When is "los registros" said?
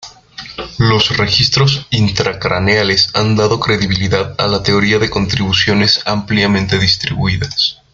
0.79-1.85